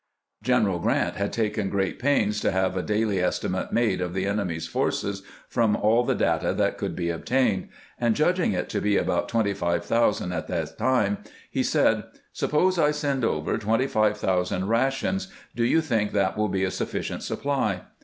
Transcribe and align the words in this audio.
General 0.41 0.79
Grant 0.79 1.17
had 1.17 1.31
taken 1.31 1.69
great 1.69 1.99
pains 1.99 2.41
to 2.41 2.49
have 2.51 2.75
a 2.75 2.81
daily 2.81 3.21
estimate 3.21 3.71
made 3.71 4.01
of 4.01 4.15
the 4.15 4.25
enemy's 4.25 4.65
forces 4.65 5.21
from 5.47 5.75
all 5.75 6.03
the 6.03 6.15
data 6.15 6.53
that 6.55 6.79
could 6.79 6.95
be 6.95 7.11
obtained, 7.11 7.69
and 7.99 8.15
judging 8.15 8.51
it 8.53 8.67
to 8.69 8.81
be 8.81 8.97
about 8.97 9.29
25,000 9.29 10.33
at 10.33 10.47
this 10.47 10.71
time, 10.73 11.19
he 11.51 11.61
said:" 11.61 12.05
Suppose 12.41 12.79
I 12.79 12.89
send 12.89 13.23
over 13.23 13.59
25,000 13.59 14.67
ra 14.67 14.89
tions, 14.89 15.27
do 15.55 15.63
you 15.63 15.81
think 15.81 16.13
that 16.13 16.35
wiU 16.35 16.51
be 16.51 16.63
a 16.63 16.71
sufficient 16.71 17.21
supply 17.21 17.81